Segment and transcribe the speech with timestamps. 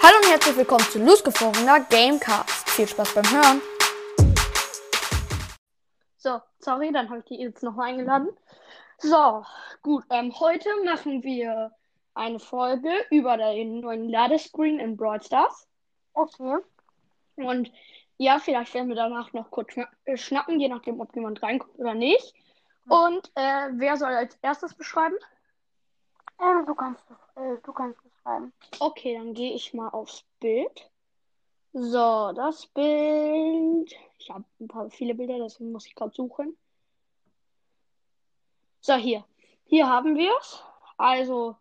[0.00, 2.70] Hallo und herzlich willkommen zu losgefrorener Gamecast.
[2.70, 3.60] Viel Spaß beim Hören.
[6.18, 8.28] So, sorry, dann habe ich die jetzt noch eingeladen.
[8.98, 9.44] So,
[9.82, 11.72] gut, ähm, heute machen wir
[12.14, 15.66] eine Folge über den neuen Ladescreen in Brawl Stars.
[16.14, 16.58] Okay.
[17.34, 17.72] Und
[18.18, 21.94] ja, vielleicht werden wir danach noch kurz äh, schnacken, je nachdem, ob jemand reinkommt oder
[21.94, 22.34] nicht.
[22.88, 25.16] Und äh, wer soll als erstes beschreiben?
[26.40, 28.52] Ähm, du kannst es, äh, du kannst schreiben.
[28.78, 30.90] Okay, dann gehe ich mal aufs Bild.
[31.72, 33.94] So, das Bild.
[34.18, 36.56] Ich habe ein paar viele Bilder, deswegen muss ich gerade suchen.
[38.80, 39.24] So, hier.
[39.64, 40.62] Hier haben wir es.
[40.96, 41.56] Also,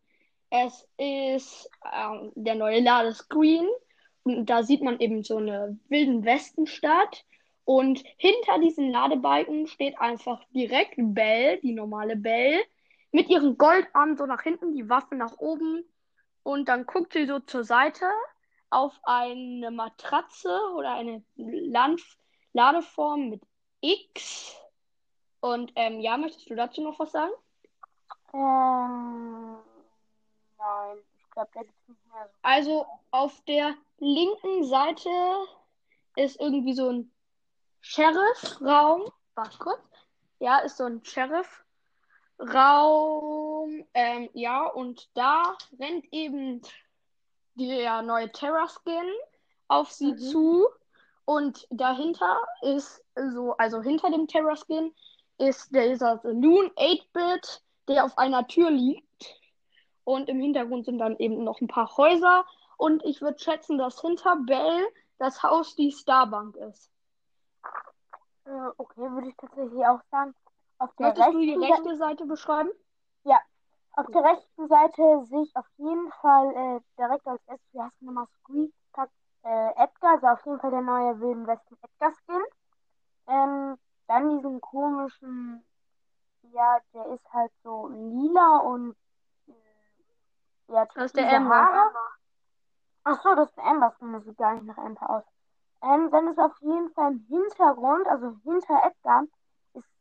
[0.49, 3.67] es ist ähm, der neue Ladescreen.
[4.23, 7.25] Und da sieht man eben so eine wilden Westenstadt.
[7.65, 12.61] Und hinter diesen Ladebalken steht einfach direkt Belle, die normale Belle,
[13.11, 15.83] mit ihren Goldarmen so nach hinten, die Waffe nach oben.
[16.47, 18.09] Und dann guckt sie so zur Seite
[18.69, 22.01] auf eine Matratze oder eine Land
[22.53, 23.41] Ladeform mit
[23.81, 24.55] X.
[25.41, 27.33] Und ähm, ja, möchtest du dazu noch was sagen?
[28.33, 29.57] Ähm,
[30.57, 32.37] nein, ich glaube, der ist nicht mehr so.
[32.43, 35.09] Also auf der linken Seite
[36.15, 37.11] ist irgendwie so ein
[37.81, 39.11] Sheriff-Raum.
[39.35, 39.81] Warte kurz.
[40.39, 41.03] Ja, ist so ein
[42.37, 43.85] Sheriff-Raum.
[43.93, 46.61] Ähm, ja, und da rennt eben
[47.55, 49.09] der neue Terra-Skin
[49.67, 50.17] auf sie Mhm.
[50.17, 50.67] zu.
[51.25, 54.93] Und dahinter ist so, also hinter dem Terra-Skin
[55.37, 59.05] ist dieser Saloon 8-Bit, der auf einer Tür liegt.
[60.03, 62.45] Und im Hintergrund sind dann eben noch ein paar Häuser.
[62.77, 64.87] Und ich würde schätzen, dass hinter Bell
[65.17, 66.89] das Haus die Starbank ist.
[68.45, 70.33] Äh, okay, würde ich tatsächlich auch sagen.
[70.79, 72.69] Auf der, Möchtest du die rechten rechte Seite beschreiben?
[73.23, 73.39] Seite,
[73.93, 78.01] auf der rechten Seite sehe ich auf jeden Fall äh, direkt als erstes, wie heißt
[78.01, 78.73] nochmal, Squeak,
[79.43, 82.43] äh, Edgar, also auf jeden Fall der neue Wilden Westen Edgar Skin.
[83.27, 83.77] Ähm,
[84.07, 85.63] dann diesen komischen,
[86.53, 88.95] ja, der ist halt so lila und
[89.47, 91.55] äh, ja, Das ist der Amber.
[91.55, 91.91] Haare.
[93.03, 95.23] Ach so, das ist der Amber Skin, das sieht gar nicht nach Amber aus.
[95.81, 99.23] Ähm, dann ist auf jeden Fall im Hintergrund, also hinter Edgar,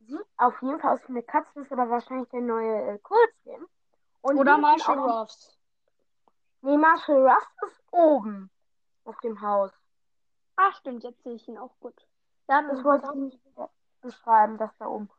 [0.06, 2.98] sieht auf jeden Fall aus wie eine Katze, ist aber wahrscheinlich der neue äh.
[4.22, 5.58] Und Oder Marshall Ruffs?
[6.62, 8.50] Nee, Marshall Ruff ist oben
[9.04, 9.72] auf dem Haus.
[10.56, 11.94] Ach, stimmt, jetzt sehe ich ihn auch gut.
[12.48, 13.40] Ja, Das wollte ich nicht
[14.00, 15.10] beschreiben, das da oben.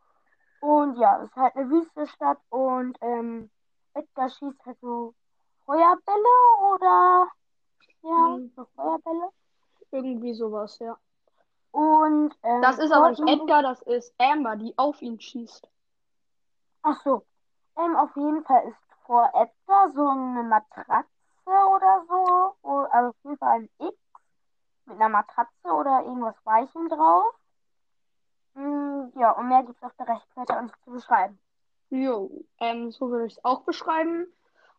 [0.59, 3.49] Und ja, es ist halt eine Wüstenstadt und ähm,
[3.93, 5.13] Edgar schießt halt so
[5.65, 7.27] Feuerbälle oder
[8.01, 8.51] ja, Hm.
[8.55, 9.29] so Feuerbälle.
[9.91, 10.97] irgendwie sowas, ja.
[11.77, 15.69] Und ähm, Das ist aber nicht Edgar, das ist Amber, die auf ihn schießt.
[16.81, 17.23] Ach so.
[17.77, 21.05] Ähm, auf jeden Fall ist vor Edgar so eine Matratze
[21.45, 22.55] oder so.
[22.67, 23.95] O- Also auf jeden Fall ein X
[24.85, 27.31] mit einer Matratze oder irgendwas Weichem drauf.
[28.55, 31.37] Mm, ja, und mehr gibt es auf der rechten Seite auch nicht zu beschreiben.
[31.91, 34.25] Jo, ähm, so würde ich es auch beschreiben.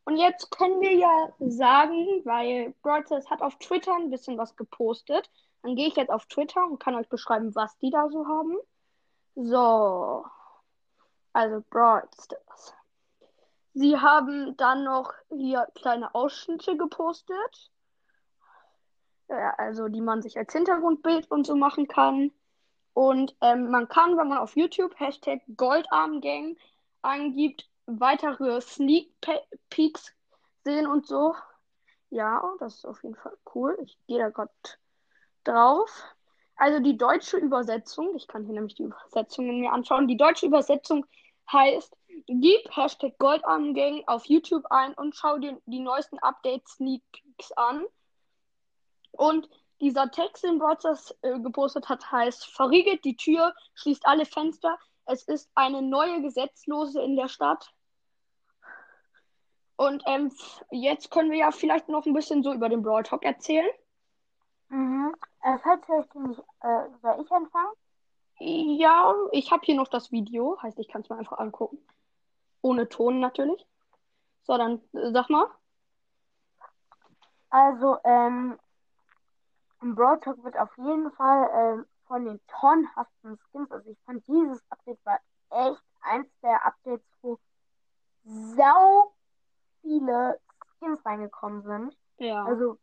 [0.04, 5.30] Und jetzt können wir ja sagen, weil Stars hat auf Twitter ein bisschen was gepostet.
[5.62, 8.56] Dann gehe ich jetzt auf Twitter und kann euch beschreiben, was die da so haben.
[9.34, 10.24] So.
[11.32, 12.08] Also Brawl.
[13.74, 17.70] Sie haben dann noch hier kleine Ausschnitte gepostet.
[19.28, 22.32] Ja, also die man sich als Hintergrundbild und so machen kann.
[22.94, 26.56] Und ähm, man kann, wenn man auf YouTube Hashtag Goldarmgang
[27.02, 30.12] angibt, weitere Sneak Pe- Peeks
[30.64, 31.34] sehen und so.
[32.10, 33.78] Ja, das ist auf jeden Fall cool.
[33.82, 34.50] Ich gehe da gerade
[35.48, 35.90] drauf.
[36.56, 40.08] Also die deutsche Übersetzung, ich kann hier nämlich die Übersetzungen mir anschauen.
[40.08, 41.06] Die deutsche Übersetzung
[41.52, 47.02] heißt, gib Hashtag Goldarmgang auf YouTube ein und schau dir die neuesten Updates Sneak
[47.56, 47.86] an.
[49.12, 49.48] Und
[49.80, 54.76] dieser Text, den Brothers äh, gepostet hat, heißt, verriegelt die Tür, schließt alle Fenster.
[55.06, 57.72] Es ist eine neue Gesetzlose in der Stadt.
[59.76, 60.32] Und ähm,
[60.72, 63.70] jetzt können wir ja vielleicht noch ein bisschen so über den Brawl Talk erzählen.
[64.68, 65.14] Mhm.
[65.42, 67.72] Äh, falls den nicht, äh, soll ich anfangen?
[68.40, 71.78] Ja, ich habe hier noch das Video, heißt, ich kann es mir einfach angucken.
[72.62, 73.66] Ohne Ton natürlich.
[74.42, 75.46] So, dann äh, sag mal.
[77.50, 78.58] Also, ähm,
[79.80, 84.26] im Brawl Talk wird auf jeden Fall ähm, von den tonnenhaften Skins, also ich fand
[84.26, 87.38] dieses Update war echt eins der Updates, wo
[88.24, 89.12] sau
[89.82, 90.40] viele
[90.78, 91.96] Skins reingekommen sind.
[92.18, 92.44] Ja.
[92.44, 92.78] Also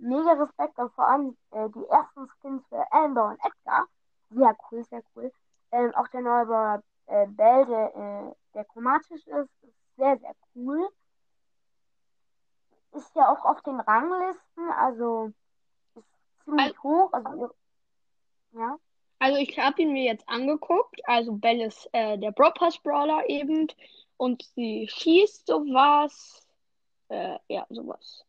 [0.00, 3.86] mega Respekt und vor allem äh, die ersten Skins für Amber und Edgar.
[4.30, 5.32] Sehr cool, sehr cool.
[5.72, 10.88] Ähm, auch der neue äh, Bell, der, äh, der chromatisch ist, ist sehr, sehr cool.
[12.92, 15.32] ist ja auch auf den Ranglisten, also
[15.94, 16.06] ist
[16.44, 17.12] ziemlich hoch.
[17.12, 17.50] Also,
[18.52, 18.76] ja.
[19.18, 21.00] Also ich habe ihn mir jetzt angeguckt.
[21.04, 23.68] Also Bell ist äh, der Brawl Pass Brawler eben
[24.16, 26.46] und sie schießt sowas.
[27.08, 28.24] Äh, ja, sowas.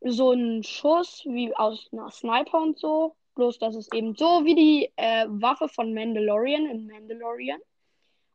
[0.00, 3.16] So ein Schuss wie aus einer Sniper und so.
[3.34, 7.60] Bloß, dass es eben so wie die äh, Waffe von Mandalorian in Mandalorian.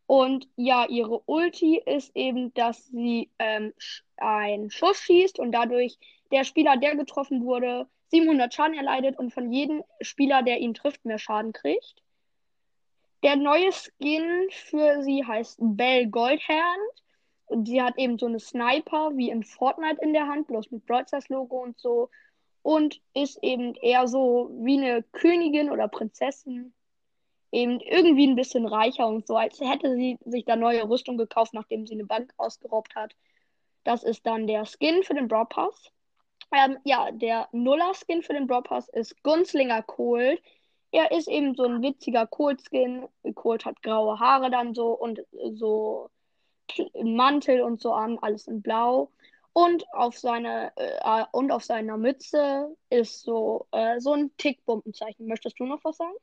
[0.08, 3.74] Und ja, ihre Ulti ist eben, dass sie ähm,
[4.18, 5.98] einen Schuss schießt und dadurch
[6.32, 11.06] der Spieler, der getroffen wurde, 700 Schaden erleidet und von jedem Spieler, der ihn trifft,
[11.06, 11.96] mehr Schaden kriegt.
[13.24, 17.04] Der neue Skin für sie heißt Belle Goldhand.
[17.48, 20.86] Und sie hat eben so eine Sniper wie in Fortnite in der Hand, bloß mit
[20.86, 22.10] Brawl Logo und so.
[22.64, 26.74] Und ist eben eher so wie eine Königin oder Prinzessin.
[27.52, 31.54] Eben irgendwie ein bisschen reicher und so, als hätte sie sich da neue Rüstung gekauft,
[31.54, 33.16] nachdem sie eine Bank ausgeraubt hat.
[33.84, 35.92] Das ist dann der Skin für den Brawl Pass.
[36.52, 40.42] Ähm, ja, der Nuller-Skin für den Brawl Pass ist Gunzlinger Cold.
[40.92, 43.08] Er ist eben so ein witziger Cold-Skin.
[43.36, 45.22] Cold hat graue Haare dann so und
[45.54, 46.10] so
[47.04, 49.12] Mantel und so an, alles in Blau.
[49.54, 55.28] Und auf seine äh, und auf seiner Mütze ist so äh, so ein Tickbombenzeichen.
[55.28, 56.16] Möchtest du noch was sagen?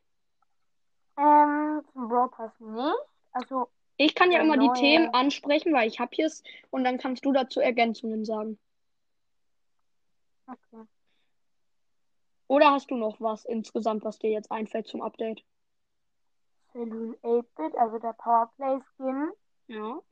[1.16, 2.94] Ähm, zum Brawl Pass nicht.
[3.32, 4.72] Also ich kann ja immer neue...
[4.74, 8.58] die Themen ansprechen, weil ich habe es und dann kannst du dazu Ergänzungen sagen.
[10.46, 10.86] Okay.
[12.48, 15.42] Oder hast du noch was insgesamt, was dir jetzt einfällt zum Update?
[16.72, 19.30] Saloon 8-Bit, also der Powerplay Skin.
[19.68, 20.02] Ja.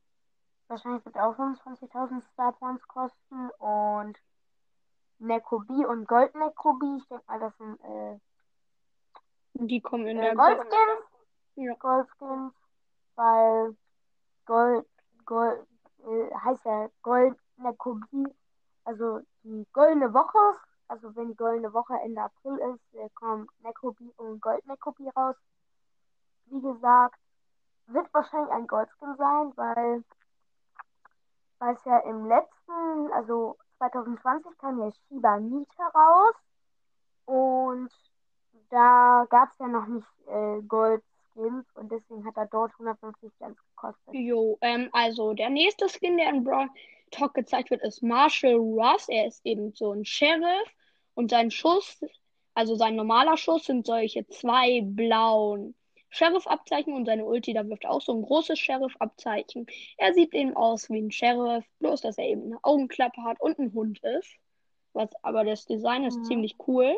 [0.71, 4.17] Wahrscheinlich wird auch 25.000 Star Points kosten und
[5.19, 6.97] Nekobi und Gold Nekobi.
[6.99, 8.19] Ich denke mal, das sind äh,
[9.55, 10.73] die kommen in äh, der Goldskins.
[11.57, 11.75] Ja.
[11.75, 12.55] Goldskins,
[13.17, 13.77] weil
[14.47, 14.87] Gold,
[15.27, 15.67] Gold
[16.05, 18.33] äh, heißt ja Gold Nekobi
[18.85, 20.59] also die goldene Woche,
[20.89, 25.37] also wenn die goldene Woche Ende April ist, äh, kommt Necrobi und Gold Necrobi raus.
[26.47, 27.19] Wie gesagt,
[27.87, 30.05] wird wahrscheinlich ein Goldskin sein, weil,
[31.61, 36.35] weil es ja im letzten, also 2020 kam ja Shiba Nita raus
[37.27, 37.91] und
[38.71, 43.59] da gab es ja noch nicht äh, Goldskins und deswegen hat er dort 150 Gems
[43.71, 44.15] gekostet.
[44.15, 46.69] Jo, ähm, also der nächste Skin, der in Brawl
[47.11, 49.09] Talk gezeigt wird, ist Marshall Ross.
[49.09, 50.69] Er ist eben so ein Sheriff
[51.15, 52.01] und sein Schuss,
[52.55, 55.75] also sein normaler Schuss, sind solche zwei blauen
[56.11, 59.67] Sheriff-Abzeichen und seine Ulti, da wirft auch so ein großes Sheriff-Abzeichen.
[59.97, 63.59] Er sieht eben aus wie ein Sheriff, bloß dass er eben eine Augenklappe hat und
[63.59, 64.37] ein Hund ist.
[64.93, 66.25] Was, aber das Design ist mhm.
[66.25, 66.97] ziemlich cool.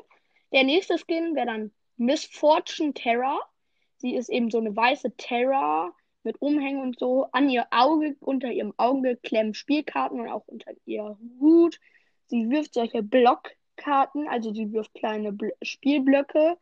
[0.53, 3.41] Der nächste Skin wäre dann Miss Fortune Terror.
[3.99, 5.95] Sie ist eben so eine weiße Terror
[6.25, 10.73] mit Umhängen und so an ihr Auge, unter ihrem Auge klemmen Spielkarten und auch unter
[10.85, 11.79] ihr Hut.
[12.27, 16.57] Sie wirft solche Blockkarten, also sie wirft kleine Bl Spielblöcke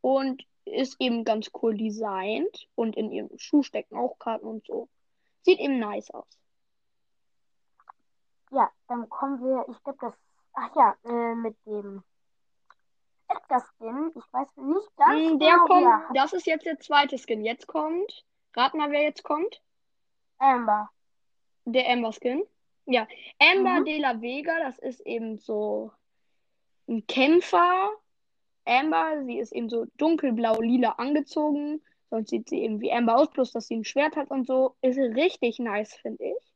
[0.00, 4.88] und ist eben ganz cool designt und in ihrem Schuh stecken auch Karten und so.
[5.42, 6.38] Sieht eben nice aus.
[8.50, 10.14] Ja, dann kommen wir, ich glaube, das,
[10.54, 12.02] ach ja, äh, mit dem
[13.28, 17.18] Edgar Skin, ich weiß nicht ganz mm, der genau, kommt, das ist jetzt der zweite
[17.18, 17.44] Skin.
[17.44, 18.24] Jetzt kommt
[18.54, 19.62] Rat mal, wer jetzt kommt.
[20.38, 20.90] Amber.
[21.64, 22.44] Der Amber Skin.
[22.86, 23.06] Ja,
[23.38, 23.84] Amber mhm.
[23.84, 25.92] de la Vega, das ist eben so
[26.88, 27.90] ein Kämpfer.
[28.68, 31.82] Amber, sie ist eben so dunkelblau-lila angezogen.
[32.10, 34.76] Sonst sieht sie eben wie Amber aus, bloß dass sie ein Schwert hat und so.
[34.82, 36.52] Ist richtig nice, finde ich.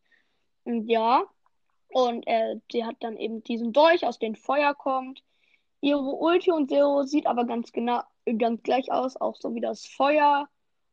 [0.65, 1.25] Und ja.
[1.89, 5.23] Und äh, sie hat dann eben diesen Dolch, aus dem Feuer kommt.
[5.81, 8.03] Ihre Ulti und Zero sieht aber ganz genau,
[8.39, 10.49] ganz gleich aus, auch so wie das Feuer.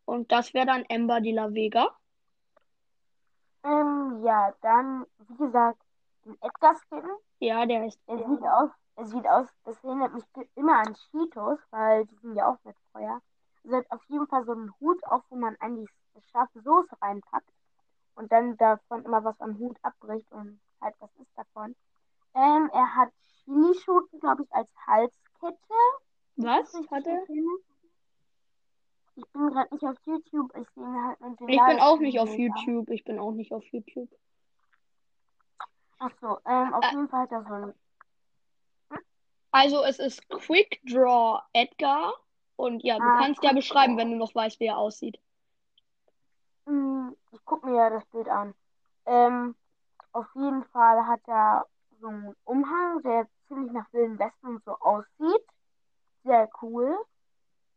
[0.05, 1.87] Und das wäre dann Ember de la Vega.
[3.63, 5.81] Ähm, ja, dann, wie gesagt,
[6.25, 7.03] den Edgar-Skin.
[7.39, 7.99] Ja, der ist.
[8.07, 10.25] Er sieht aus, er sieht aus, das erinnert mich
[10.55, 13.21] immer an Cheetos, weil die sind ja auch mit Feuer.
[13.63, 15.89] Also hat auf jeden Fall so einen Hut auf, wo man eigentlich
[16.31, 17.49] scharfe Soße reinpackt
[18.15, 21.75] und dann davon immer was am Hut abbricht und halt was ist davon.
[22.35, 23.09] Ähm, er hat
[23.43, 25.73] Chilischoten, glaube ich, als Halskette.
[26.35, 26.73] Was?
[26.91, 27.23] Hat er?
[29.15, 30.51] Ich bin gerade nicht auf YouTube.
[30.57, 32.89] Ich sehe halt mit den Ich bin auch nicht auf YouTube.
[32.89, 34.09] Ich bin auch nicht auf YouTube.
[35.99, 37.73] Achso, ähm, auf äh, jeden Fall hat er so ein.
[39.51, 42.13] Also es ist Quick Draw Edgar.
[42.55, 45.17] Und ja, du ah, kannst ja beschreiben, wenn du noch weißt, wie er aussieht.
[46.65, 48.53] Hm, ich guck mir ja das Bild an.
[49.05, 49.55] Ähm,
[50.11, 51.65] auf jeden Fall hat er
[52.01, 55.45] so einen Umhang, der ziemlich nach Wilden Westen und so aussieht.
[56.23, 56.97] Sehr cool.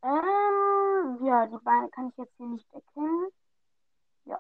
[0.03, 3.29] Ähm, ja, die Beine kann ich jetzt hier nicht erkennen.
[4.25, 4.39] Ja.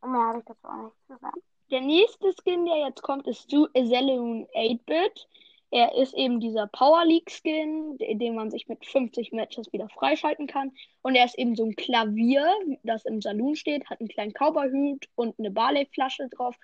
[0.00, 1.42] Und mehr habe ich dazu auch nicht zu sagen.
[1.70, 5.28] Der nächste Skin, der jetzt kommt, ist Zu Zeleun 8-Bit.
[5.70, 10.46] Er ist eben dieser Power League Skin, den man sich mit 50 Matches wieder freischalten
[10.46, 10.72] kann.
[11.02, 12.48] Und er ist eben so ein Klavier,
[12.84, 16.56] das im Saloon steht, hat einen kleinen Cowboyhut und eine Barley-Flasche drauf.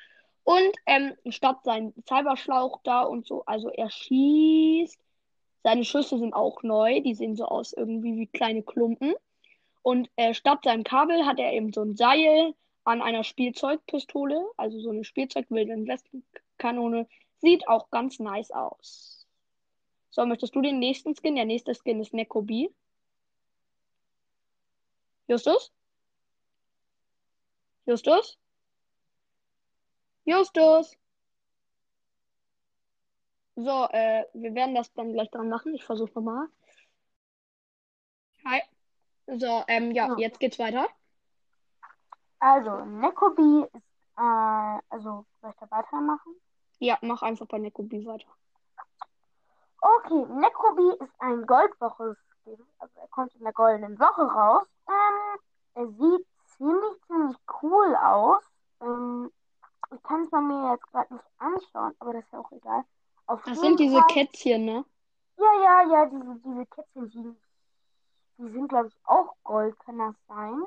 [0.44, 4.98] Und ähm, statt sein Cyberschlauch da und so, also er schießt.
[5.64, 9.14] Seine Schüsse sind auch neu, die sehen so aus irgendwie wie kleine Klumpen.
[9.82, 12.54] Und äh, statt seinem Kabel hat er eben so ein Seil
[12.84, 17.06] an einer Spielzeugpistole, also so eine Spielzeugwilde Westenkanone.
[17.42, 19.26] Sieht auch ganz nice aus.
[20.10, 21.34] So, möchtest du den nächsten Skin?
[21.34, 22.72] Der nächste Skin ist Nekobi.
[25.26, 25.72] Justus?
[27.84, 28.38] Justus?
[30.24, 30.96] Justus?
[33.56, 35.74] So, äh, wir werden das dann gleich dran machen.
[35.74, 36.46] Ich versuche nochmal.
[38.44, 38.62] Hi.
[39.26, 40.16] So, ähm, ja, Ja.
[40.18, 40.88] jetzt geht's weiter.
[42.38, 43.82] Also, Nekobi ist,
[44.16, 46.36] äh, also, soll ich da weitermachen?
[46.82, 48.26] Ja, mach einfach bei Nekobi weiter.
[49.80, 52.58] Okay, Nekobi ist ein Goldwoche-Skin.
[52.80, 54.66] Also, er kommt in der goldenen Woche raus.
[54.88, 55.38] Ähm,
[55.74, 58.42] er sieht ziemlich, ziemlich cool aus.
[58.80, 59.30] Ähm,
[59.94, 62.82] ich kann es mir jetzt gerade nicht anschauen, aber das ist ja auch egal.
[63.26, 64.84] Auf Das sind diese Fall- Kätzchen, ne?
[65.36, 67.36] Ja, ja, ja, diese, diese Kätzchen, die,
[68.38, 70.64] die sind, glaube ich, auch Gold, kann das sein?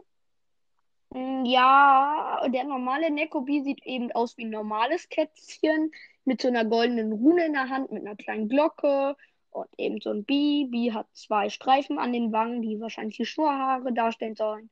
[1.46, 5.92] Ja, der normale Nekobi sieht eben aus wie ein normales Kätzchen
[6.24, 9.16] mit so einer goldenen Rune in der Hand, mit einer kleinen Glocke
[9.52, 10.68] und eben so ein Bi.
[10.72, 14.70] Bi hat zwei Streifen an den Wangen, die wahrscheinlich die Schnurrhaare darstellen sollen.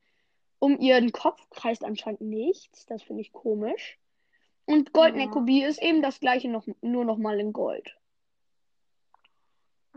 [0.60, 2.86] Um ihren Kopf kreist anscheinend nichts.
[2.88, 4.00] Das finde ich komisch.
[4.65, 5.25] Und Gold Ja.
[5.25, 7.96] Nekobi ist eben das gleiche, noch, nur noch mal in Gold.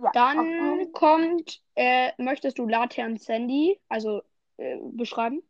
[0.03, 4.23] Ja, Dann jeden- kommt, äh, möchtest du Latern Sandy, also
[4.59, 5.43] äh, beschreiben?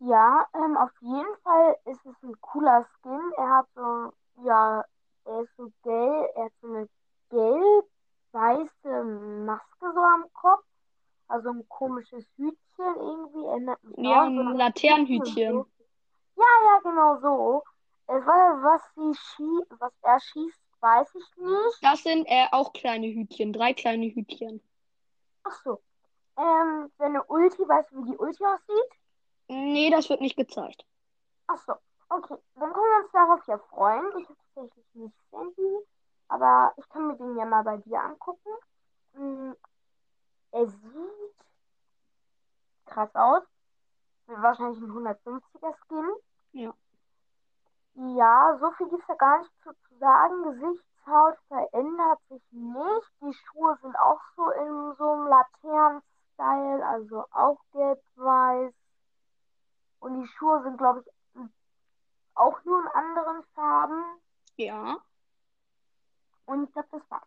[0.00, 3.32] Ja, ähm, auf jeden Fall ist es ein cooler Skin.
[3.36, 4.12] Er hat so,
[4.44, 4.84] ja,
[5.24, 6.88] er ist so gelb, er hat so eine
[7.30, 9.04] gelb-weiße
[9.44, 10.64] Maske so am Kopf.
[11.26, 15.52] Also ein komisches Hütchen irgendwie, erinnert mich Ja, auch so ein Laternenhütchen.
[15.52, 15.66] So.
[16.36, 17.62] Ja, ja, genau so.
[18.06, 21.82] Es war, was sie schie was er schießt, weiß ich nicht.
[21.82, 24.62] Das sind äh, auch kleine Hütchen, drei kleine Hütchen.
[25.44, 25.82] Ach so.
[26.38, 28.97] Ähm, seine Ulti, weißt du, wie die Ulti aussieht?
[29.48, 30.84] Nee, das wird nicht gezeigt.
[31.46, 31.74] Ach so,
[32.08, 32.36] okay.
[32.54, 34.06] Dann können wir uns darauf ja freuen.
[34.18, 35.78] Ich habe tatsächlich nicht Sandy,
[36.28, 38.50] aber ich kann mir den ja mal bei dir angucken.
[39.14, 39.56] Hm,
[40.52, 41.36] Er sieht
[42.86, 43.42] krass aus.
[44.26, 46.12] Wird wahrscheinlich ein 150er Skin.
[46.52, 46.74] Ja.
[47.94, 50.42] Ja, so viel gibt es da gar nicht zu, zu sagen.
[50.44, 53.12] Gesichtshaut verändert sich nicht.
[53.22, 58.72] Die Schuhe sind auch so in so einem Laternen-Style, also auch gelb-weiß.
[60.00, 61.12] Und die Schuhe sind, glaube ich,
[62.34, 64.04] auch nur in anderen Farben.
[64.56, 64.98] Ja.
[66.46, 67.26] Und ich glaube, das war's.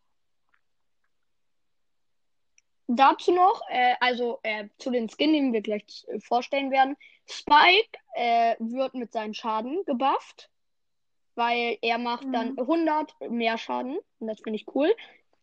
[2.87, 6.97] Dazu noch, äh, also äh, zu den Skin, den wir gleich äh, vorstellen werden.
[7.25, 10.49] Spike äh, wird mit seinem Schaden gebufft,
[11.35, 12.59] weil er macht dann Mhm.
[12.59, 13.97] 100 mehr Schaden.
[14.19, 14.93] Und das finde ich cool.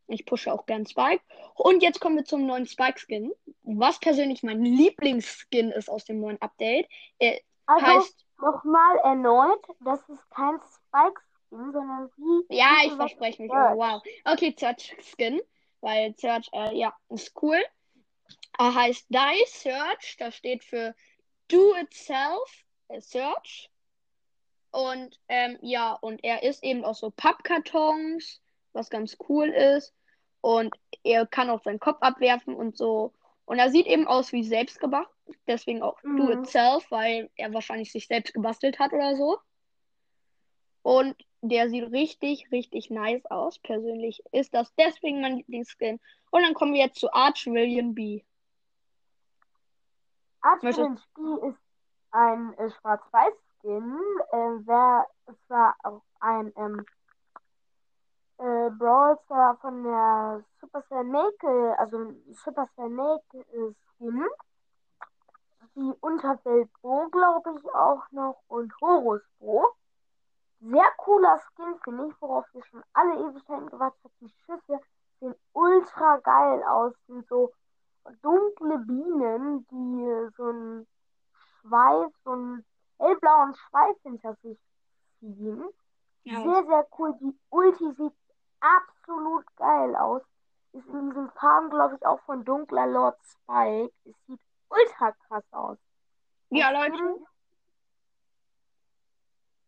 [0.08, 1.22] Ich pushe auch gern Spike.
[1.54, 3.32] Und jetzt kommen wir zum neuen Spike-Skin,
[3.76, 6.88] was persönlich mein Lieblingsskin ist aus dem neuen Update.
[7.18, 12.56] Er Also, heißt, nochmal erneut, das ist kein Spike-Skin, sondern wie.
[12.56, 13.52] ja, ich verspreche mich.
[13.52, 14.02] Oh, wow.
[14.24, 15.40] Okay, Search Skin,
[15.80, 17.58] weil Search, äh, ja, ist cool.
[18.58, 20.94] Er heißt Die Search, das steht für
[21.48, 23.70] Do It Self äh, Search.
[24.70, 28.40] Und ähm, ja, und er ist eben aus so Pappkartons,
[28.72, 29.94] was ganz cool ist.
[30.40, 33.12] Und er kann auch seinen Kopf abwerfen und so.
[33.48, 35.08] Und er sieht eben aus wie selbst gemacht.
[35.46, 36.32] Deswegen auch Do Mhm.
[36.32, 39.38] It Self, weil er wahrscheinlich sich selbst gebastelt hat oder so.
[40.82, 43.58] Und der sieht richtig, richtig nice aus.
[43.58, 45.98] Persönlich ist das deswegen mein Lieblingsskin.
[46.30, 48.20] Und dann kommen wir jetzt zu Arch William B.
[50.42, 51.58] Archvillain Spiel ist
[52.10, 53.98] ein äh, Schwarz-Weiß-Skin.
[54.30, 56.84] Äh, wer, es war auch ein ähm,
[58.38, 62.14] äh, Brawl Star von der Supercell Make, also
[62.44, 64.24] Supercell Make äh, Skin.
[65.74, 69.68] Die Unterwelt Bo, glaube ich, auch noch und Horus Bo.
[70.60, 74.14] Sehr cooler Skin, finde ich, worauf wir schon alle Ewigkeiten gewartet haben.
[74.20, 74.80] Die Schüsse
[75.20, 77.52] sehen ultra geil aus, sind so
[78.22, 80.86] dunkle Bienen, die so einen
[81.60, 82.64] Schweif, so einen
[82.98, 84.58] hellblauen Schweif hinter sich
[85.20, 85.64] ziehen.
[86.24, 87.14] Ja, Sehr, sehr cool.
[87.20, 88.14] Die Ulti sieht
[88.60, 90.22] absolut geil aus.
[90.72, 93.92] Ist in diesen Farben, glaube ich, auch von Dunkler Lord Spike.
[94.04, 95.78] Es sieht ultra krass aus.
[96.50, 97.26] ja Das Leute, Skin-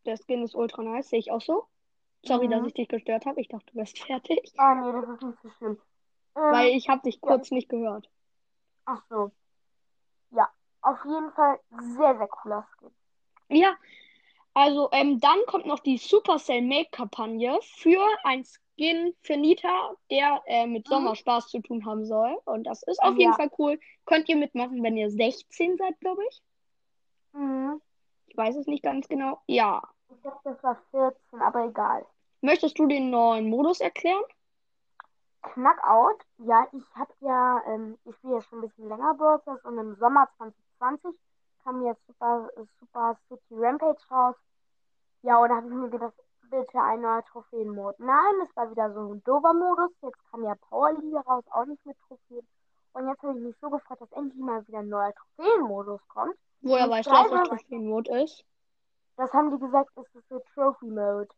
[0.07, 1.67] Der Skin ist ultra nice, sehe ich auch so.
[2.25, 2.51] Sorry, Mhm.
[2.53, 3.41] dass ich dich gestört habe.
[3.41, 4.53] Ich dachte, du wärst fertig.
[4.59, 5.81] Ah, nee, das ist nicht so schlimm.
[6.37, 8.09] Ähm, Weil ich habe dich kurz nicht gehört.
[8.87, 9.31] ach so.
[10.31, 10.49] Ja,
[10.83, 11.59] auf jeden Fall
[11.97, 12.91] sehr, sehr cooler Skin.
[13.49, 13.75] Ja,
[14.55, 18.45] also ähm, dann kommt noch die Supercell Make-Kampagne für ein
[18.81, 20.95] Skin für Nita, der äh, mit Mhm.
[20.95, 22.39] Sommerspaß zu tun haben soll.
[22.47, 23.37] Und das ist auf jeden Ja.
[23.37, 23.79] Fall cool.
[24.07, 26.43] Könnt ihr mitmachen, wenn ihr 16 seid, glaube ich.
[27.33, 27.81] Mhm.
[28.27, 29.41] Ich weiß es nicht ganz genau.
[29.47, 29.83] Ja.
[30.09, 32.07] Ich glaube, das war 14, aber egal.
[32.41, 34.23] Möchtest du den neuen Modus erklären?
[35.43, 39.65] Knackout, ja, ich habe ja, ähm, ich spiele ja schon ein bisschen länger Brawl Stars
[39.65, 41.15] und im Sommer 2020
[41.65, 44.37] kam jetzt Super, Super City Rampage raus.
[45.23, 46.15] Ja, und da habe ich mir gedacht,
[46.50, 47.99] bitte ein neuer Trophäenmodus.
[47.99, 49.90] Nein, es war wieder so ein dober Modus.
[50.02, 52.47] Jetzt kam ja Power League raus, auch nicht mit Trophäen.
[52.92, 56.37] Und jetzt habe ich mich so gefreut, dass endlich mal wieder ein neuer Trophäenmodus kommt.
[56.62, 58.45] Woher weißt du, Driver- Trophäenmode ist?
[59.16, 61.28] Das haben die gesagt, es ist so Trophy Mode.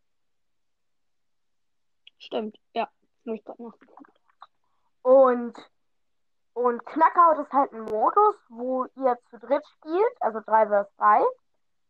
[2.17, 2.87] Stimmt, ja.
[3.25, 4.19] Habe ich gerade nachgeguckt.
[5.01, 5.53] Und,
[6.53, 11.23] und Knackout ist halt ein Modus, wo ihr zu dritt spielt, also 3 vs 3.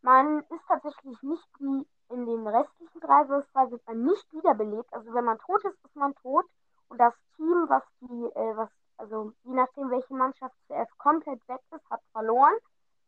[0.01, 4.93] Man ist tatsächlich nicht wie in den restlichen 3 vs 3 wird man nicht wiederbelebt.
[4.93, 6.45] Also wenn man tot ist, ist man tot.
[6.89, 11.59] Und das Team, was die, äh, was, also je nachdem welche Mannschaft zuerst komplett weg
[11.75, 12.53] ist, hat verloren.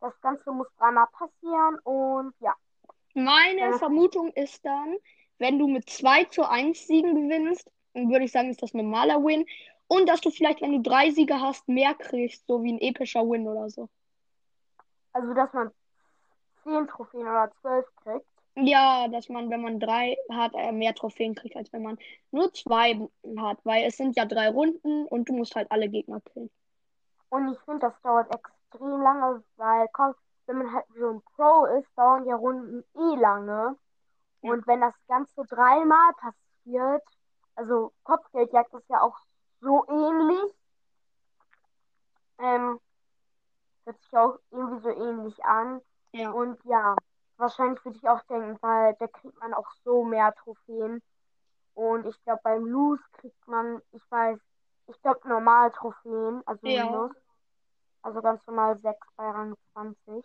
[0.00, 2.54] Das Ganze muss dreimal passieren und ja.
[3.14, 3.78] Meine Ja.
[3.78, 4.96] Vermutung ist dann,
[5.38, 8.78] wenn du mit 2 zu 1 Siegen gewinnst, dann würde ich sagen, ist das ein
[8.78, 9.46] normaler Win.
[9.88, 13.20] Und dass du vielleicht, wenn du drei Siege hast, mehr kriegst, so wie ein epischer
[13.22, 13.88] Win oder so.
[15.12, 15.70] Also dass man
[16.64, 18.26] 10 Trophäen oder 12 kriegt.
[18.58, 21.98] Ja, dass man, wenn man drei hat, äh, mehr Trophäen kriegt, als wenn man
[22.30, 22.98] nur zwei
[23.38, 26.50] hat, weil es sind ja drei Runden und du musst halt alle Gegner killen.
[27.28, 30.14] Und ich finde, das dauert extrem lange, weil, komm,
[30.46, 33.76] wenn man halt so ein Pro ist, dauern ja Runden eh lange.
[34.42, 34.52] Ja.
[34.52, 37.02] Und wenn das Ganze dreimal passiert,
[37.56, 39.18] also Kopfgeldjagd ist ja auch
[39.60, 40.54] so ähnlich,
[42.38, 42.80] ähm,
[43.84, 45.80] hört sich auch irgendwie so ähnlich an.
[46.12, 46.30] Ja.
[46.30, 46.96] Und ja,
[47.38, 51.02] wahrscheinlich würde ich auch denken, weil da kriegt man auch so mehr Trophäen.
[51.74, 54.38] Und ich glaube, beim Loose kriegt man, ich weiß,
[54.88, 56.86] ich glaube, normal Trophäen, also Ja.
[56.86, 57.12] Minus.
[58.02, 60.24] Also ganz normal 6 bei Rang 20.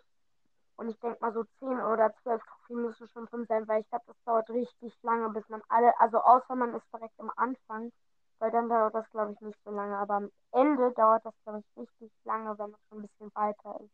[0.78, 3.90] Und ich denke mal, so 10 oder 12 Trophäen müssen schon drin sein, weil ich
[3.90, 7.92] glaube, das dauert richtig lange, bis man alle, also außer man ist direkt am Anfang,
[8.40, 9.98] weil dann dauert das, glaube ich, nicht so lange.
[9.98, 13.80] Aber am Ende dauert das, glaube ich, richtig lange, wenn man schon ein bisschen weiter
[13.82, 13.92] ist.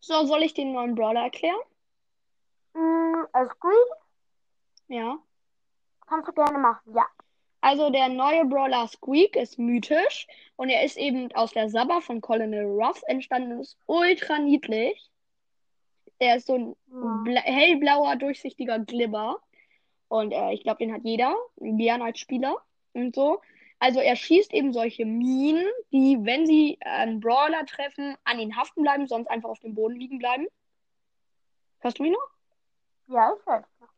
[0.00, 1.58] So, soll ich den neuen Brawler erklären?
[2.76, 3.88] Mm, also Squeak
[4.88, 5.18] Ja.
[6.06, 7.06] kannst du gerne machen, ja.
[7.62, 12.20] Also der neue Brawler Squeak ist mythisch und er ist eben aus der Sabber von
[12.20, 15.10] Colonel Ruff entstanden und ist ultra niedlich.
[16.18, 17.22] Er ist so ein Ja.
[17.24, 19.40] bla hellblauer, durchsichtiger Glibber.
[20.08, 22.56] Und äh, ich glaube, den hat jeder, gern als Spieler
[22.92, 23.40] und so.
[23.80, 28.82] Also er schießt eben solche Minen, die, wenn sie einen Brawler treffen, an ihn haften
[28.82, 30.46] bleiben, sonst einfach auf dem Boden liegen bleiben.
[31.80, 32.35] Hörst du mich noch?
[33.08, 33.88] Ja, ich höre noch.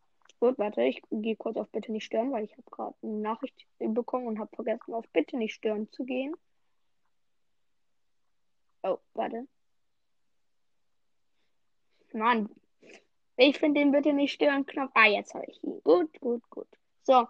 [0.40, 3.66] Gut, warte, ich gehe kurz auf Bitte nicht stören, weil ich habe gerade eine Nachricht
[3.78, 6.34] bekommen und habe vergessen, auf Bitte nicht stören zu gehen.
[8.82, 9.48] Oh, warte.
[12.12, 12.48] Mann,
[13.36, 14.92] ich finde den Bitte nicht stören Knopf.
[14.94, 15.80] Ah, jetzt habe ich ihn.
[15.82, 16.68] Gut, gut, gut.
[17.02, 17.26] So,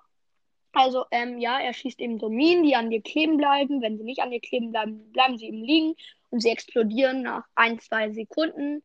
[0.72, 3.80] also, ähm, ja, er schießt eben so Minen, die an dir kleben bleiben.
[3.80, 5.94] Wenn sie nicht an dir kleben bleiben, bleiben sie eben liegen
[6.30, 8.82] und sie explodieren nach ein, zwei Sekunden.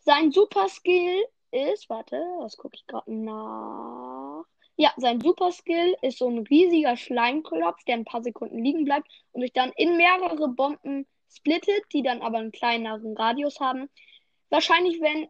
[0.00, 4.44] Sein Super Skill ist, warte, was gucke ich gerade nach?
[4.76, 9.08] Ja, sein Super Skill ist so ein riesiger Schleimklopf, der ein paar Sekunden liegen bleibt
[9.32, 13.88] und sich dann in mehrere Bomben splittet, die dann aber einen kleineren Radius haben.
[14.50, 15.28] Wahrscheinlich wenn,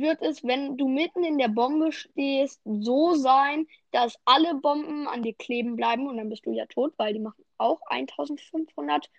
[0.00, 5.22] wird es, wenn du mitten in der Bombe stehst, so sein, dass alle Bomben an
[5.22, 9.10] dir kleben bleiben und dann bist du ja tot, weil die machen auch 1500,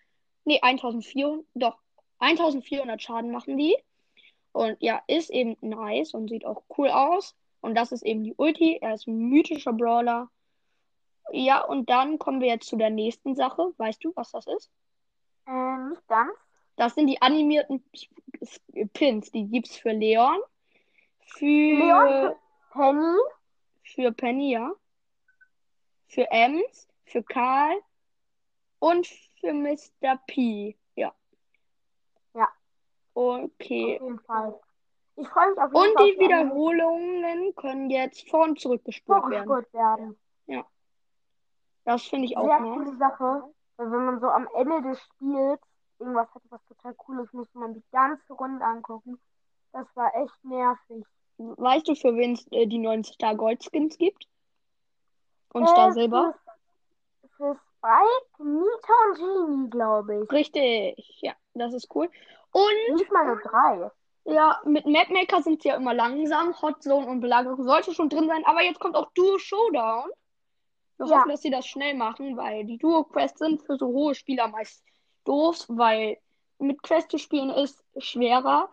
[0.45, 1.77] nee, 1400, doch,
[2.19, 3.75] 1400 Schaden machen die.
[4.55, 7.35] Und ja, ist eben nice und sieht auch cool aus.
[7.59, 8.77] Und das ist eben die Ulti.
[8.81, 10.29] Er ist ein mythischer Brawler.
[11.33, 13.73] Ja, und dann kommen wir jetzt zu der nächsten Sache.
[13.75, 14.71] Weißt du, was das ist?
[15.45, 16.31] Äh, nicht ganz.
[16.77, 17.83] Das sind die animierten
[18.93, 19.29] Pins.
[19.31, 20.39] Die gibt's für Leon.
[21.19, 22.35] Für, Leon,
[22.71, 23.17] Penny,
[23.83, 24.71] für Penny, ja.
[26.07, 27.75] Für Ems, für Karl
[28.79, 30.17] und für Mr.
[30.27, 30.77] P.
[33.15, 33.37] Ja.
[33.37, 33.43] Ja.
[33.45, 33.95] Okay.
[33.95, 34.59] auf jeden Fall.
[35.17, 39.49] Ich freue mich auf jeden Und Fall die Wiederholungen können jetzt vor und zurückgespult werden.
[39.71, 40.17] werden.
[41.85, 42.73] Das finde ich auch Sehr nice.
[42.75, 43.43] coole Sache,
[43.77, 45.59] weil wenn man so am Ende des Spiels
[45.99, 49.19] irgendwas hat, was total cool ist, muss man die ganze Runde angucken.
[49.71, 51.05] Das war echt nervig.
[51.37, 54.27] weißt du, für wen es äh, die neuen Star Gold Skins gibt?
[55.53, 56.33] Und Äh, Star Silber?
[57.21, 60.31] Für, für Spike, Nita und Genie, glaube ich.
[60.31, 62.09] Richtig, ja, das ist cool.
[62.55, 63.91] Und Nicht mal nur drei.
[64.23, 66.59] ja, mit Mapmaker sind sie ja immer langsam.
[66.61, 70.09] Hot Zone und Belagerung sollte schon drin sein, aber jetzt kommt auch Duo Showdown.
[70.97, 71.17] Wir Ja.
[71.17, 74.85] hoffen, dass sie das schnell machen, weil die Duo-Quests sind für so hohe Spieler meist
[75.25, 76.17] doof, weil
[76.57, 78.69] mit Quest zu spielen ist schwerer.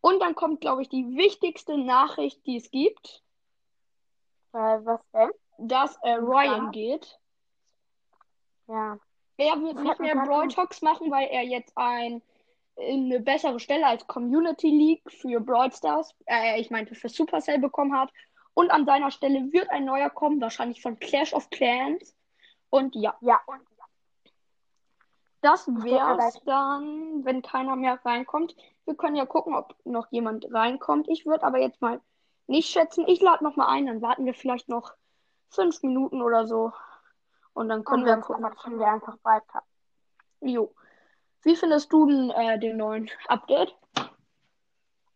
[0.00, 3.24] Und dann kommt, glaube ich, die wichtigste Nachricht, die es gibt,
[4.52, 5.30] Äh, was denn?
[5.58, 7.18] dass äh, Ryan geht.
[8.68, 8.96] Ja.
[9.38, 12.22] Er wird Ich nicht mehr Brawl Talks machen, weil er jetzt ein
[12.76, 17.96] eine bessere Stelle als Community League für Brawl Stars, äh, ich meinte für Supercell bekommen
[17.96, 18.10] hat.
[18.54, 22.14] Und an seiner Stelle wird ein neuer kommen, wahrscheinlich von Clash of Clans.
[22.70, 23.40] Und ja, Ja.
[25.40, 28.56] das wär's das- dann, wenn keiner mehr reinkommt.
[28.84, 31.08] Wir können ja gucken, ob noch jemand reinkommt.
[31.08, 32.00] Ich würde aber jetzt mal
[32.46, 33.06] nicht schätzen.
[33.08, 34.92] Ich lade noch mal ein, dann warten wir vielleicht noch
[35.50, 36.72] fünf Minuten oder so.
[37.52, 38.42] Und dann können Und wir dann gucken.
[38.44, 39.62] quatschen wir einfach weiter.
[40.40, 40.74] Jo.
[41.44, 43.74] Wie findest du denn äh, den neuen Update?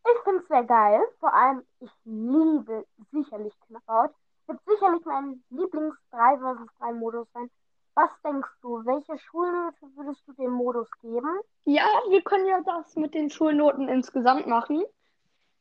[0.05, 1.01] Ich finde es sehr geil.
[1.21, 4.11] Vor allem, ich liebe sicherlich Knockout.
[4.47, 7.51] Wird sicherlich mein Lieblings 3 vs 3 Modus sein.
[7.95, 11.41] Was denkst du, welche Schulnote würdest du dem Modus geben?
[11.65, 14.83] Ja, wir können ja das mit den Schulnoten insgesamt machen.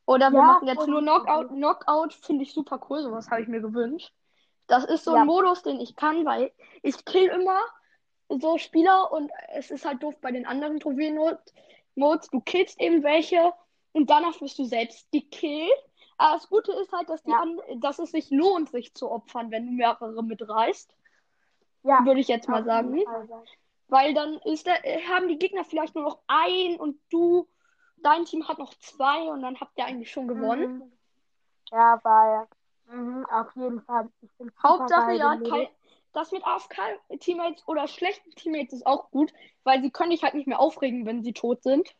[0.05, 1.49] Oder wir Ja, machen jetzt nur Knockout.
[1.49, 4.11] Knockout finde ich super cool, sowas habe ich mir gewünscht.
[4.67, 5.21] Das ist so Ja.
[5.21, 6.51] ein Modus, den ich kann, weil
[6.81, 7.59] ich kill immer
[8.29, 12.29] so Spieler und es ist halt doof bei den anderen Trophäen-Modes.
[12.29, 13.53] Du killst eben welche
[13.93, 15.71] und danach wirst du selbst gekillt.
[16.17, 17.39] Aber das Gute ist halt, dass, die Ja.
[17.41, 20.93] an, dass es sich lohnt, sich zu opfern, wenn du mehrere mitreißt.
[21.83, 23.01] Ja, Würde ich jetzt mal sagen.
[23.03, 23.27] Fall.
[23.87, 27.47] Weil dann ist der, äh, haben die Gegner vielleicht nur noch ein und du,
[27.97, 30.79] dein Team hat noch zwei und dann habt ihr eigentlich schon gewonnen.
[30.79, 30.91] Mhm.
[31.71, 32.47] Ja, weil
[32.87, 34.09] mhm, auf jeden Fall.
[34.61, 35.67] Hauptsache ja, kein,
[36.17, 39.31] das mit AFK-Teammates oder schlechten Teammates ist auch gut,
[39.63, 41.95] weil sie können dich halt nicht mehr aufregen, wenn sie tot sind.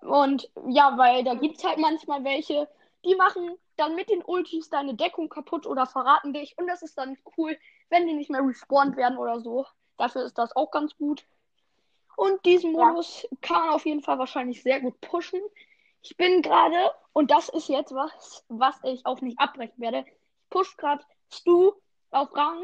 [0.00, 2.68] Und ja, weil da gibt's halt manchmal welche,
[3.04, 6.56] die machen dann mit den Ultis deine Deckung kaputt oder verraten dich.
[6.56, 7.58] Und das ist dann cool,
[7.90, 9.66] wenn die nicht mehr respawned werden oder so.
[9.98, 11.26] Dafür ist das auch ganz gut.
[12.16, 12.86] Und diesen Ja.
[12.86, 15.40] Modus kann man auf jeden Fall wahrscheinlich sehr gut pushen.
[16.00, 20.04] Ich bin gerade, und das ist jetzt was, was ich auch nicht abbrechen werde.
[20.06, 21.72] Ich push gerade Stu
[22.16, 22.62] auf Rang,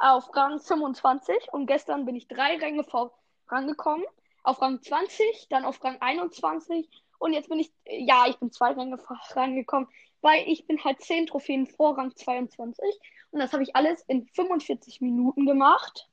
[0.00, 4.04] auf Rang 25 und gestern bin ich drei Ränge vorangekommen.
[4.42, 8.72] Auf Rang 20, dann auf Rang 21 und jetzt bin ich, ja, ich bin zwei
[8.72, 9.88] Ränge vorangekommen,
[10.20, 12.98] weil ich bin halt 10 Trophäen vor Rang 22
[13.30, 16.08] und das habe ich alles in 45 Minuten gemacht.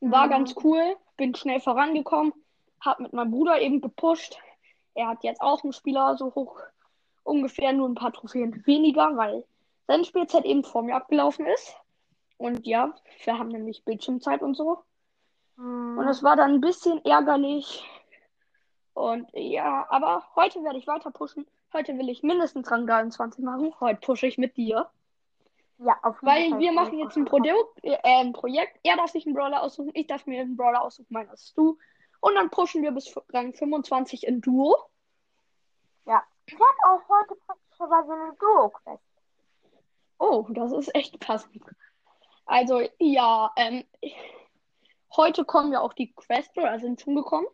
[0.00, 0.30] War Mhm.
[0.30, 2.32] ganz cool, bin schnell vorangekommen,
[2.80, 4.38] habe mit meinem Bruder eben gepusht.
[4.94, 6.60] Er hat jetzt auch einen Spieler so hoch,
[7.22, 9.44] ungefähr nur ein paar Trophäen weniger, weil
[9.88, 11.76] seine Spielzeit eben vor mir abgelaufen ist.
[12.36, 14.84] Und ja, wir haben nämlich Bildschirmzeit und so.
[15.56, 15.98] Mhm.
[15.98, 17.84] Und es war dann ein bisschen ärgerlich.
[18.94, 21.46] Und ja, aber heute werde ich weiter pushen.
[21.72, 23.74] Heute will ich mindestens Rang 23 machen.
[23.80, 24.88] Heute pushe ich mit dir.
[25.78, 26.58] ja, auf jeden Weil Fall.
[26.60, 28.78] wir machen jetzt ein, Produkt, äh, ein Projekt.
[28.84, 31.78] Er darf sich einen Brawler aussuchen, ich darf mir einen Brawler aussuchen, meiner ist du.
[32.20, 34.76] Und dann pushen wir bis Rang 25 in Duo.
[36.50, 39.07] Ich habe auch heute praktischerweise eine Duo-Quest.
[40.18, 41.62] Oh, das ist echt passend.
[42.46, 43.84] Also, ja, ähm,
[45.16, 47.46] heute kommen ja auch die Quests oder sind schon gekommen.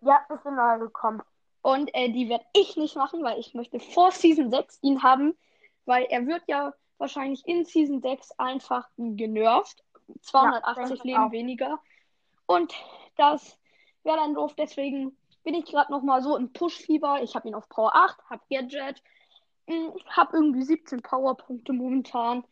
[0.00, 1.22] Ja, ist in neu gekommen.
[1.62, 5.36] Und äh, die werde ich nicht machen, weil ich möchte vor Season 6 ihn haben,
[5.84, 9.84] weil er wird ja wahrscheinlich in Season 6 einfach genervt.
[10.22, 11.30] 280 denke ich Leben auch.
[11.30, 11.78] weniger.
[12.46, 12.74] Und
[13.16, 13.56] das
[14.02, 14.54] wäre dann doof.
[14.56, 17.22] Deswegen bin ich gerade noch mal so im Push-Fieber.
[17.22, 19.02] Ich habe ihn auf Power 8, habe Gadget,
[20.08, 22.44] habe irgendwie 17 Powerpunkte momentan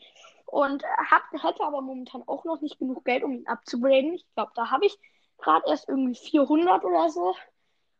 [0.46, 4.14] und hab, hätte aber momentan auch noch nicht genug Geld, um ihn abzugraden.
[4.14, 4.98] Ich glaube, da habe ich
[5.38, 7.34] gerade erst irgendwie 400 oder so.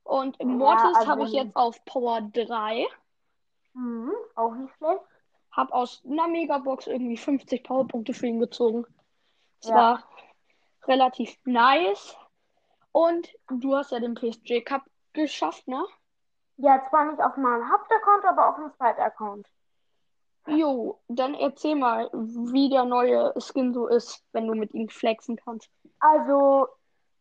[0.03, 2.87] Und Ja, Mortis also habe ich jetzt auf Power 3.
[3.75, 5.03] Mhm, auch nicht schlecht.
[5.53, 8.87] Hab aus einer Megabox irgendwie 50 Powerpunkte für ihn gezogen.
[9.61, 9.75] Es Ja.
[9.75, 10.05] war
[10.87, 12.17] relativ nice.
[12.93, 15.85] Und du hast ja den PSG Cup geschafft, ne?
[16.63, 19.47] Ja, zwar nicht auf meinem Hauptaccount, aber auf dem zweiten Account.
[20.47, 25.37] Jo, dann erzähl mal, wie der neue Skin so ist, wenn du mit ihm flexen
[25.37, 25.71] kannst.
[26.01, 26.69] Also,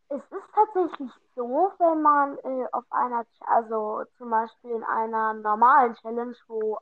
[0.09, 5.95] es ist tatsächlich so, wenn man äh, auf einer, also zum Beispiel in einer normalen
[5.95, 6.77] Challenge, wo,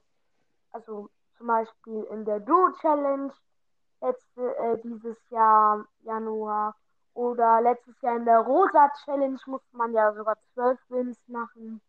[0.72, 3.32] also zum Beispiel in der Duo-Challenge
[4.02, 6.76] letzte, äh, dieses Jahr Januar
[7.14, 11.82] oder letztes Jahr in der Rosa-Challenge musste man ja sogar zwölf Wins machen.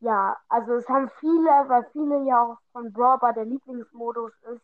[0.00, 4.62] Ja, also es haben viele, weil viele ja auch von Brawl der Lieblingsmodus ist,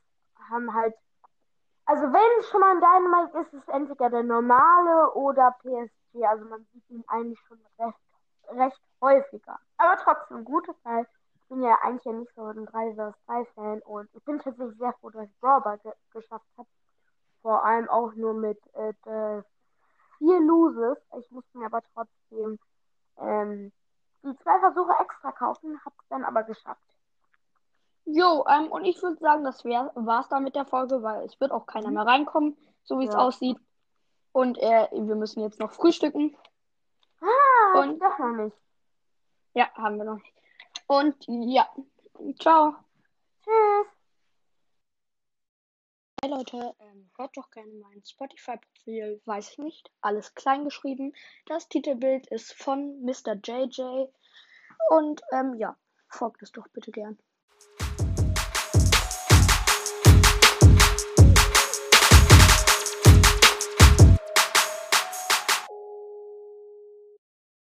[0.51, 0.95] haben halt.
[1.87, 6.25] Also wenn es schon mal ein Dynamite ist, ist es entweder der normale oder PSG.
[6.27, 7.99] Also man sieht ihn eigentlich schon recht,
[8.49, 9.59] recht häufiger.
[9.79, 13.45] Aber trotzdem gut, weil ich bin ja eigentlich ja nicht so ein 3 vs 3
[13.55, 16.69] Fan und ich bin tatsächlich sehr froh, dass ich Brawl ge geschafft habe.
[17.43, 19.43] Vor allem auch nur mit äh,
[20.19, 20.99] vier Loses.
[21.19, 22.59] Ich musste mir aber trotzdem
[23.19, 23.73] ähm,
[24.23, 26.81] die zwei Versuche extra kaufen, hab's dann aber geschafft.
[28.05, 31.39] Jo, ähm, und ich würde sagen, das wär, war's dann mit der Folge, weil es
[31.41, 33.21] wird auch keiner mehr reinkommen, so wie es Ja.
[33.21, 33.59] aussieht.
[34.33, 36.37] Und äh, wir müssen jetzt noch frühstücken.
[37.21, 38.57] Ah, Und- doch noch nicht.
[39.55, 40.33] Ja, haben wir noch nicht.
[40.87, 41.69] Und ja,
[42.41, 42.75] ciao.
[43.45, 43.87] Tschüss.
[46.23, 51.15] Hey Leute, ähm, hört doch gerne mein Spotify-Profil, weiß ich nicht, alles klein geschrieben.
[51.47, 53.37] Das Titelbild ist von Mr.
[53.43, 54.05] JJ.
[54.91, 55.79] Und ähm, ja,
[56.09, 57.19] folgt es doch bitte gern.